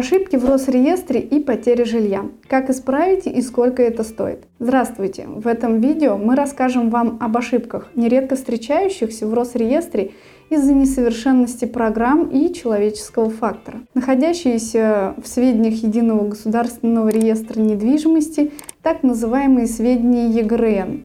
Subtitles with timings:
[0.00, 2.24] Ошибки в Росреестре и потери жилья.
[2.48, 4.44] Как исправить и сколько это стоит?
[4.58, 5.26] Здравствуйте!
[5.26, 10.12] В этом видео мы расскажем вам об ошибках, нередко встречающихся в Росреестре
[10.48, 13.80] из-за несовершенности программ и человеческого фактора.
[13.92, 21.04] Находящиеся в сведениях Единого государственного реестра недвижимости, так называемые сведения ЕГРН,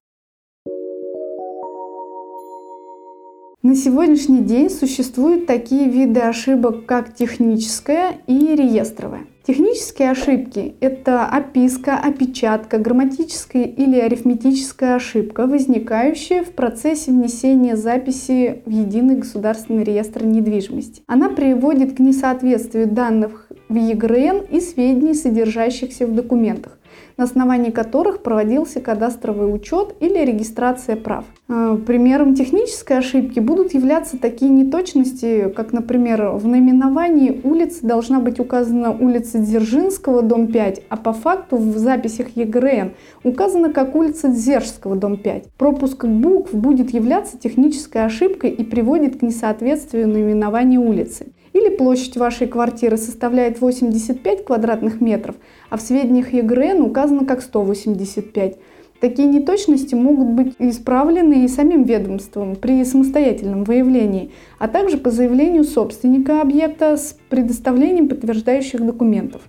[3.66, 9.26] На сегодняшний день существуют такие виды ошибок, как техническая и реестровая.
[9.42, 18.70] Технические ошибки– это описка, опечатка, грамматическая или арифметическая ошибка, возникающая в процессе внесения записи в
[18.70, 21.02] Единый государственный реестр недвижимости.
[21.08, 26.75] Она приводит к несоответствию данных в ЕГРН и сведений, содержащихся в документах
[27.18, 31.26] на основании которых проводился кадастровый учет или регистрация прав.
[31.48, 38.40] Э, примером технической ошибки будут являться такие неточности, как, например, в наименовании улицы должна быть
[38.40, 42.94] указана улица Дзержинского, дом 5, а по факту в записях ЕГРН
[43.24, 45.52] указана как улица Дзержского, дом 5.
[45.58, 52.48] Пропуск букв будет являться технической ошибкой и приводит к несоответствию наименования улицы или площадь вашей
[52.48, 55.36] квартиры составляет 85 квадратных метров,
[55.70, 58.58] а в сведениях ЕГРН указано как 185.
[59.00, 65.64] Такие неточности могут быть исправлены и самим ведомством при самостоятельном выявлении, а также по заявлению
[65.64, 69.42] собственника объекта с предоставлением подтверждающих документов.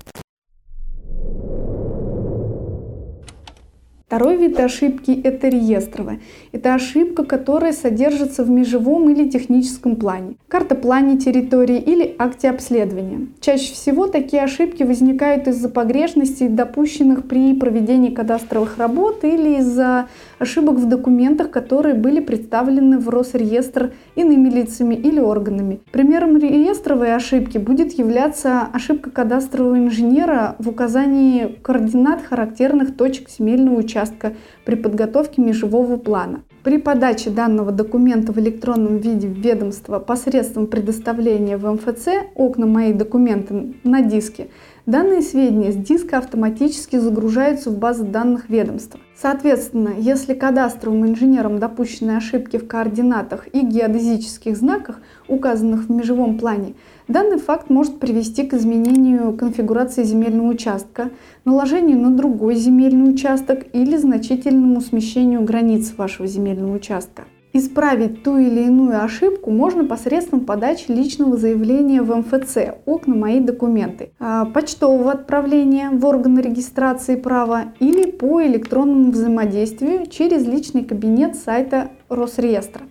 [4.09, 6.21] Второй вид ошибки– это реестровая.
[6.53, 13.27] Это ошибка, которая содержится в межевом или техническом плане, картоплане территории или акте обследования.
[13.41, 20.07] Чаще всего такие ошибки возникают из-за погрешностей, допущенных при проведении кадастровых работ или из-за
[20.39, 25.81] ошибок в документах, которые были представлены в Росреестр иными лицами или органами.
[25.91, 33.97] Примером реестровой ошибки будет являться ошибка кадастрового инженера в указании координат характерных точек земельного участка
[34.07, 34.33] участка
[34.65, 36.43] при подготовке межевого плана.
[36.63, 42.93] При подаче данного документа в электронном виде в ведомство посредством предоставления в МФЦ окна «Мои
[42.93, 44.49] документы» на диске,
[44.87, 49.01] данные сведения с диска автоматически загружаются в базу данных ведомства.
[49.21, 56.75] Соответственно, если кадастровым инженером допущены ошибки в координатах и геодезических знаках, указанных в межевом плане,
[57.09, 61.11] данный факт может привести к изменению конфигурации земельного участка,
[61.45, 67.25] наложению на другой земельный участок или значительному смещению границ вашего земельного участка.
[67.59, 74.11] Исправить ту или иную ошибку можно посредством подачи личного заявления в МФЦ «Окна мои документы»,
[74.19, 81.93] а, почтового отправления в органы регистрации права или по электронному взаимодействию через личный кабинет сайта
[82.11, 82.83] Росреестра.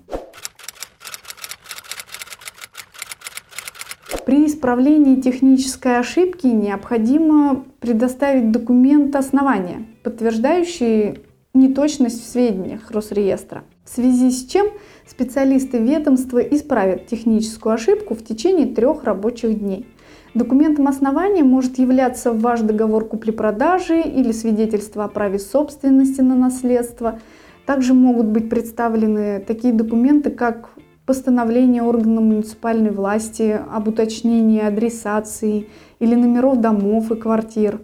[4.26, 11.20] При исправлении технической ошибки необходимо предоставить документ основания, подтверждающий
[11.55, 14.67] неточность в сведениях Росреестра в связи с чем
[15.07, 19.88] специалисты ведомства исправят техническую ошибку в течение трех рабочих дней.
[20.33, 27.19] Документом основания может являться ваш договор купли-продажи или свидетельство о праве собственности на наследство.
[27.66, 30.72] Также могут быть представлены такие документы, как
[31.05, 35.67] постановление органа муниципальной власти об уточнении адресации
[35.99, 37.79] или номеров домов и квартир.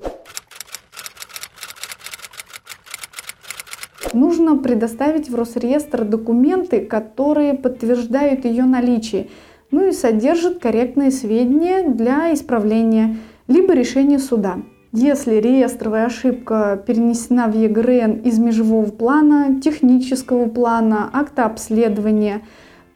[4.13, 9.27] Нужно предоставить в Росреестр документы, которые подтверждают ее наличие,
[9.71, 13.17] ну и содержат корректные сведения для исправления,
[13.47, 14.57] либо решение суда.
[14.93, 22.41] Если реестровая ошибка перенесена в ЕГРН из межевого плана, технического плана, акта обследования,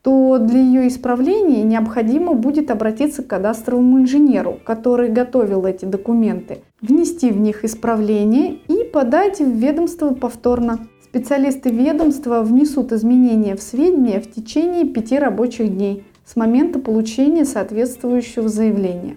[0.02, 7.32] то для ее исправления необходимо будет обратиться к кадастровому инженеру, который готовил эти документы, внести
[7.32, 10.80] в них исправление и подать в ведомство повторно.
[11.16, 18.50] Специалисты ведомства внесут изменения в сведения в течение пяти рабочих дней с момента получения соответствующего
[18.50, 19.16] заявления.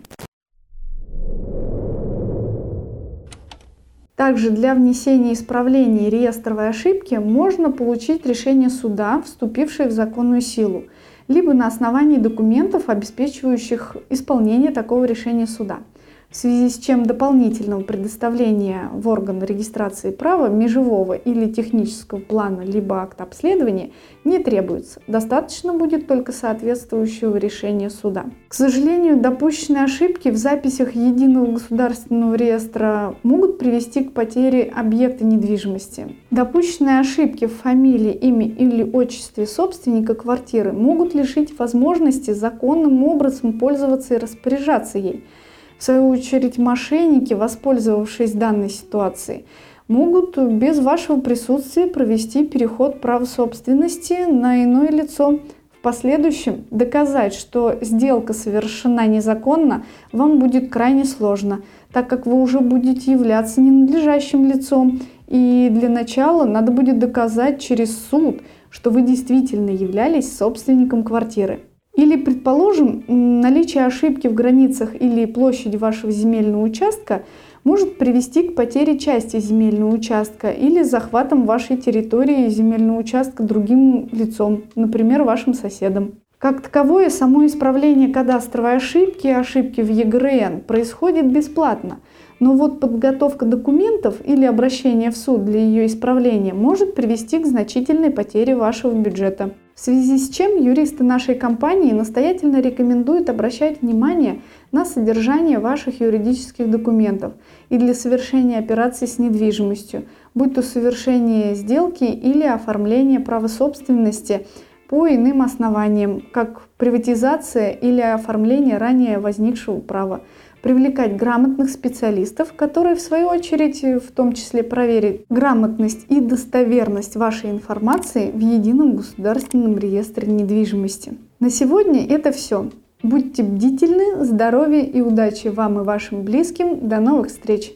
[4.14, 10.84] Также для внесения исправлений реестровой ошибки можно получить решение суда, вступившее в законную силу,
[11.26, 15.80] либо на основании документов, обеспечивающих исполнение такого решения суда–
[16.30, 23.00] в связи с чем дополнительного предоставления в орган регистрации права межевого или технического плана либо
[23.00, 23.92] акта обследования
[24.24, 25.00] не требуется.
[25.06, 28.26] Достаточно будет только соответствующего решения суда.
[28.48, 36.14] К сожалению, допущенные ошибки в записях Единого государственного реестра могут привести к потере объекта недвижимости.
[36.30, 44.14] Допущенные ошибки в фамилии, имя или отчестве собственника квартиры могут лишить возможности законным образом пользоваться
[44.14, 45.24] и распоряжаться ей–
[45.78, 49.44] В свою очередь, мошенники, воспользовавшись данной ситуацией,
[49.86, 55.38] могут без вашего присутствия провести переход права собственности на иное лицо.
[55.72, 61.60] В последующем доказать, что сделка совершена незаконно, вам будет крайне сложно,
[61.92, 65.00] так как вы уже будете являться ненадлежащим лицом.
[65.28, 68.40] И для начала надо будет доказать через суд,
[68.70, 71.60] что вы действительно являлись собственником квартиры.
[71.98, 77.24] Или, предположим, наличие ошибки в границах или площади вашего земельного участка
[77.64, 84.62] может привести к потере части земельного участка или захватом вашей территории земельного участка другим лицом,
[84.76, 86.12] например, вашим соседом.
[86.38, 91.98] Как таковое, само исправление кадастровой ошибки, ошибки в ЕГРН происходит бесплатно.
[92.40, 98.10] Но вот подготовка документов или обращение в суд для ее исправления может привести к значительной
[98.10, 99.54] потере вашего бюджета.
[99.74, 104.40] В связи с чем юристы нашей компании настоятельно рекомендуют обращать внимание
[104.72, 107.34] на содержание ваших юридических документов
[107.70, 114.46] и для совершения операций с недвижимостью, будь то совершение сделки или оформление права собственности
[114.88, 120.22] по иным основаниям, как приватизация или оформление ранее возникшего права
[120.62, 127.50] привлекать грамотных специалистов, которые в свою очередь в том числе проверят грамотность и достоверность вашей
[127.50, 131.14] информации в едином государственном реестре недвижимости.
[131.40, 132.70] На сегодня это все.
[133.02, 136.88] Будьте бдительны, здоровья и удачи вам и вашим близким.
[136.88, 137.72] До новых встреч!